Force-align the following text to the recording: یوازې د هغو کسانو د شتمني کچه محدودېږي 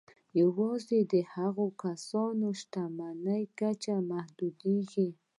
یوازې 0.41 0.99
د 1.13 1.15
هغو 1.33 1.65
کسانو 1.83 2.47
د 2.53 2.57
شتمني 2.59 3.41
کچه 3.59 3.95
محدودېږي 4.11 5.09